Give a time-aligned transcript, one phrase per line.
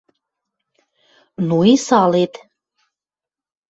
[1.47, 2.33] Ну и салет!